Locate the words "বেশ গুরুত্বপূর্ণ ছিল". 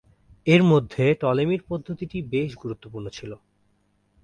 2.33-3.31